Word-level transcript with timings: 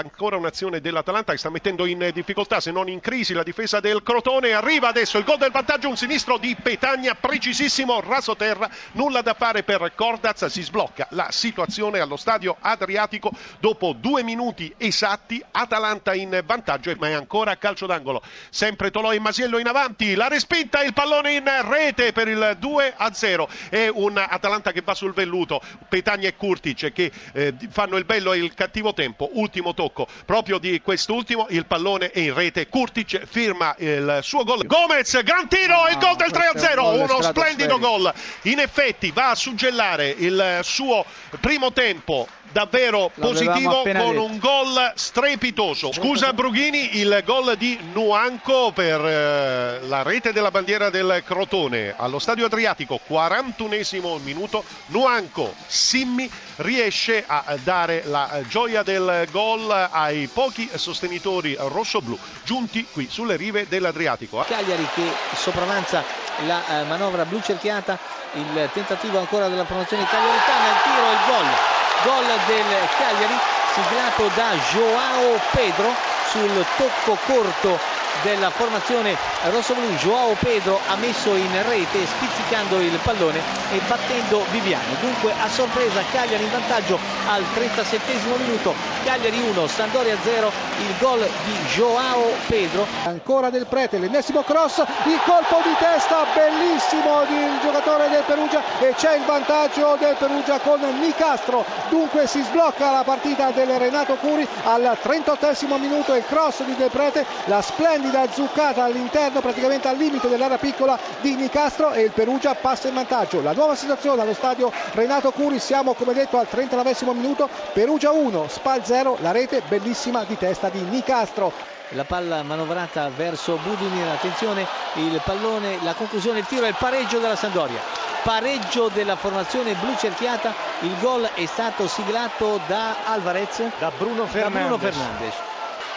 Ancora 0.00 0.36
un'azione 0.36 0.80
dell'Atalanta 0.80 1.32
che 1.32 1.38
sta 1.38 1.50
mettendo 1.50 1.84
in 1.84 2.12
difficoltà, 2.14 2.60
se 2.60 2.70
non 2.70 2.88
in 2.88 3.00
crisi, 3.00 3.32
la 3.32 3.42
difesa 3.42 3.80
del 3.80 4.04
Crotone. 4.04 4.52
Arriva 4.52 4.86
adesso 4.86 5.18
il 5.18 5.24
gol 5.24 5.38
del 5.38 5.50
vantaggio, 5.50 5.88
un 5.88 5.96
sinistro 5.96 6.38
di 6.38 6.54
Petagna, 6.54 7.16
precisissimo, 7.16 8.00
raso 8.00 8.36
terra, 8.36 8.70
nulla 8.92 9.22
da 9.22 9.34
fare 9.34 9.64
per 9.64 9.94
Cordaz. 9.96 10.44
Si 10.44 10.62
sblocca 10.62 11.08
la 11.10 11.32
situazione 11.32 11.98
allo 11.98 12.16
stadio 12.16 12.56
Adriatico 12.60 13.32
dopo 13.58 13.92
due 13.92 14.22
minuti 14.22 14.72
esatti. 14.76 15.44
Atalanta 15.50 16.14
in 16.14 16.42
vantaggio, 16.46 16.94
ma 16.96 17.08
è 17.08 17.14
ancora 17.14 17.58
calcio 17.58 17.86
d'angolo. 17.86 18.22
Sempre 18.50 18.92
Tolò 18.92 19.12
e 19.12 19.18
Masiello 19.18 19.58
in 19.58 19.66
avanti, 19.66 20.14
la 20.14 20.28
respinta, 20.28 20.80
il 20.80 20.92
pallone 20.92 21.32
in 21.32 21.68
rete 21.68 22.12
per 22.12 22.28
il 22.28 22.56
2 22.60 22.94
a 22.96 23.12
0. 23.12 23.48
È 23.68 23.88
un 23.92 24.16
Atalanta 24.16 24.70
che 24.70 24.82
va 24.84 24.94
sul 24.94 25.12
velluto. 25.12 25.60
Petagna 25.88 26.28
e 26.28 26.36
Kurtic 26.36 26.92
che 26.92 27.10
eh, 27.32 27.52
fanno 27.68 27.96
il 27.96 28.04
bello 28.04 28.32
e 28.32 28.38
il 28.38 28.54
cattivo 28.54 28.94
tempo. 28.94 29.30
Ultimo 29.32 29.74
tocco 29.74 29.86
tocco 29.88 30.06
proprio 30.24 30.58
di 30.58 30.80
quest'ultimo, 30.80 31.46
il 31.50 31.66
pallone 31.66 32.10
è 32.10 32.20
in 32.20 32.34
rete, 32.34 32.68
Kurtic 32.68 33.24
firma 33.26 33.74
il 33.78 34.20
suo 34.22 34.44
gol. 34.44 34.66
Gomez, 34.66 35.22
gran 35.22 35.48
tiro, 35.48 35.88
il 35.88 35.98
gol 35.98 36.16
del 36.16 36.30
3-0, 36.30 37.02
uno 37.02 37.22
splendido 37.22 37.78
gol. 37.78 38.12
In 38.42 38.58
effetti 38.58 39.10
va 39.10 39.30
a 39.30 39.34
suggellare 39.34 40.08
il 40.10 40.60
suo 40.62 41.04
primo 41.40 41.72
tempo 41.72 42.28
davvero 42.52 43.10
positivo 43.18 43.82
con 43.82 44.16
un 44.16 44.38
gol 44.38 44.92
strepitoso. 44.94 45.92
Scusa 45.92 46.32
Brughini, 46.32 46.98
il 46.98 47.22
gol 47.24 47.56
di 47.56 47.78
Nuanco 47.92 48.72
per 48.72 49.00
eh, 49.04 49.80
la 49.86 50.02
rete 50.02 50.32
della 50.32 50.50
bandiera 50.50 50.90
del 50.90 51.22
Crotone 51.24 51.94
allo 51.96 52.18
Stadio 52.18 52.46
Adriatico, 52.46 53.00
41esimo 53.08 54.20
minuto. 54.22 54.64
Nuanco 54.86 55.54
Simmi 55.66 56.30
riesce 56.56 57.24
a 57.26 57.56
dare 57.62 58.02
la 58.06 58.40
gioia 58.48 58.82
del 58.82 59.28
gol 59.30 59.70
ai 59.70 60.28
pochi 60.32 60.68
sostenitori 60.74 61.56
rossoblù 61.58 62.18
giunti 62.44 62.86
qui 62.90 63.08
sulle 63.10 63.36
rive 63.36 63.66
dell'Adriatico. 63.68 64.44
Cagliari 64.46 64.86
che 64.94 65.04
sopravanza 65.34 66.02
la 66.46 66.80
eh, 66.80 66.84
manovra 66.84 67.24
blu 67.24 67.40
cerchiata, 67.40 67.98
il 68.34 68.68
tentativo 68.72 69.18
ancora 69.18 69.48
della 69.48 69.64
promozione 69.64 70.04
cagliaritana, 70.06 70.68
il 70.68 70.82
tiro, 70.82 71.10
il 71.10 71.18
gol 71.26 71.67
gol 72.04 72.24
del 72.46 72.88
Cagliari 72.96 73.38
siglato 73.74 74.28
da 74.34 74.54
Joao 74.72 75.40
Pedro 75.52 75.94
sul 76.30 76.66
tocco 76.76 77.18
corto 77.26 77.78
della 78.22 78.50
formazione 78.50 79.16
rossoblù. 79.50 79.86
Joao 79.96 80.34
Pedro 80.38 80.80
ha 80.88 80.96
messo 80.96 81.34
in 81.34 81.62
rete 81.68 82.06
spizzicando 82.06 82.80
il 82.80 82.98
pallone 83.02 83.40
e 83.70 83.80
battendo 83.86 84.44
Viviano 84.50 84.94
dunque 85.00 85.32
a 85.32 85.48
sorpresa 85.48 86.02
Cagliari 86.10 86.44
in 86.44 86.50
vantaggio 86.50 86.98
al 87.28 87.44
37 87.54 88.12
minuto. 88.38 88.74
Cagliari 89.04 89.40
1 89.40 89.66
Sandoria 89.66 90.16
0 90.22 90.50
il 90.78 90.94
gol 90.98 91.28
di 91.44 91.52
Joao 91.74 92.32
Pedro. 92.46 92.86
Ancora 93.04 93.50
del 93.50 93.66
Prete 93.66 93.98
l'ennesimo 93.98 94.42
cross 94.42 94.78
il 94.78 95.20
colpo 95.24 95.60
di 95.62 95.74
testa 95.78 96.24
bellissimo 96.34 97.24
del 97.28 97.58
giocatore 97.62 98.08
del 98.08 98.22
Perugia 98.26 98.62
e 98.80 98.94
c'è 98.94 99.16
il 99.16 99.24
vantaggio 99.24 99.96
del 99.98 100.16
Perugia 100.18 100.58
con 100.58 100.80
Nicastro. 101.00 101.64
Dunque 101.88 102.26
si 102.26 102.42
sblocca 102.42 102.90
la 102.90 103.04
partita 103.04 103.50
del 103.50 103.68
Renato 103.78 104.14
Curi 104.14 104.46
al 104.64 104.96
38 105.00 105.76
minuto 105.78 106.14
il 106.14 106.24
cross 106.26 106.62
di 106.64 106.74
Del 106.76 106.90
Prete 106.90 107.24
la 107.44 107.62
splendida 107.62 107.97
splendida 107.98 108.30
zuccata 108.30 108.84
all'interno 108.84 109.40
praticamente 109.40 109.88
al 109.88 109.96
limite 109.96 110.28
dell'area 110.28 110.56
piccola 110.56 110.96
di 111.20 111.34
Nicastro 111.34 111.92
e 111.92 112.02
il 112.02 112.12
Perugia 112.12 112.54
passa 112.54 112.86
in 112.86 112.94
vantaggio. 112.94 113.42
La 113.42 113.52
nuova 113.52 113.74
situazione 113.74 114.22
allo 114.22 114.34
stadio 114.34 114.70
Renato 114.92 115.32
Curi 115.32 115.58
siamo 115.58 115.94
come 115.94 116.12
detto 116.12 116.38
al 116.38 116.48
39 116.48 116.96
minuto. 117.14 117.48
Perugia 117.72 118.12
1 118.12 118.46
Spal 118.48 118.84
0 118.84 119.18
la 119.20 119.32
rete 119.32 119.62
bellissima 119.66 120.22
di 120.24 120.36
testa 120.38 120.68
di 120.68 120.80
Nicastro. 120.80 121.52
La 121.92 122.04
palla 122.04 122.42
manovrata 122.42 123.10
verso 123.14 123.58
Budimir 123.62 124.06
attenzione 124.06 124.66
il 124.94 125.20
pallone 125.24 125.78
la 125.82 125.94
conclusione 125.94 126.40
il 126.40 126.46
tiro 126.46 126.66
e 126.66 126.68
il 126.68 126.76
pareggio 126.78 127.18
della 127.18 127.34
Sandoria 127.34 127.80
pareggio 128.22 128.90
della 128.92 129.16
formazione 129.16 129.72
blu 129.72 129.96
cerchiata 129.96 130.52
il 130.80 130.94
gol 131.00 131.26
è 131.32 131.46
stato 131.46 131.88
siglato 131.88 132.60
da 132.66 132.96
Alvarez 133.06 133.62
da 133.78 133.90
Bruno 133.96 134.26
Fernandes, 134.26 134.52
da 134.52 134.66
Bruno 134.66 134.78
Fernandes 134.78 135.34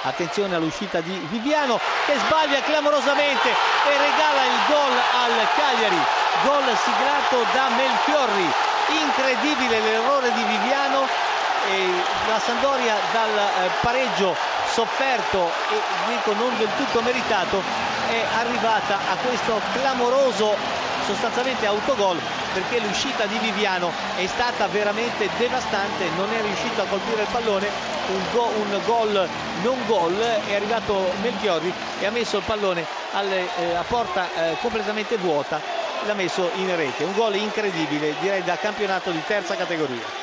attenzione 0.03 0.55
all'uscita 0.55 1.01
di 1.01 1.11
Viviano 1.29 1.79
che 2.05 2.17
sbaglia 2.17 2.61
clamorosamente 2.61 3.49
e 3.49 3.97
regala 3.97 4.43
il 4.45 4.59
gol 4.67 4.93
al 4.93 5.47
Cagliari. 5.55 6.01
Gol 6.43 6.77
siglato 6.77 7.45
da 7.53 7.69
Melchiorri. 7.69 8.53
Incredibile 9.01 9.79
l'errore 9.79 10.33
di 10.33 10.43
Viviano 10.43 11.07
e 11.69 12.03
la 12.27 12.39
Sandoria 12.39 12.95
dal 13.11 13.37
eh, 13.37 13.69
pareggio 13.81 14.35
sofferto 14.71 15.51
e 15.69 15.79
dico 16.07 16.33
non 16.33 16.57
del 16.57 16.69
tutto 16.75 17.01
meritato 17.01 17.61
è 18.07 18.25
arrivata 18.39 18.97
a 19.11 19.15
questo 19.23 19.61
clamoroso 19.73 20.89
sostanzialmente 21.11 21.65
autogol 21.65 22.17
perché 22.53 22.79
l'uscita 22.79 23.25
di 23.25 23.37
Viviano 23.39 23.91
è 24.15 24.25
stata 24.27 24.67
veramente 24.67 25.29
devastante, 25.37 26.05
non 26.15 26.31
è 26.31 26.41
riuscito 26.41 26.81
a 26.81 26.85
colpire 26.85 27.21
il 27.21 27.27
pallone, 27.31 27.67
un, 28.07 28.21
go, 28.31 28.45
un 28.45 28.81
gol 28.85 29.29
non 29.61 29.77
gol, 29.85 30.17
è 30.17 30.55
arrivato 30.55 31.11
Melchiorri 31.21 31.73
e 31.99 32.05
ha 32.05 32.11
messo 32.11 32.37
il 32.37 32.43
pallone 32.43 32.85
alle, 33.11 33.47
eh, 33.57 33.75
a 33.75 33.83
porta 33.83 34.27
eh, 34.33 34.57
completamente 34.61 35.17
vuota 35.17 35.59
l'ha 36.05 36.13
messo 36.13 36.49
in 36.55 36.75
rete, 36.75 37.03
un 37.03 37.13
gol 37.13 37.35
incredibile 37.35 38.15
direi 38.19 38.43
da 38.43 38.57
campionato 38.57 39.11
di 39.11 39.21
terza 39.25 39.55
categoria. 39.55 40.19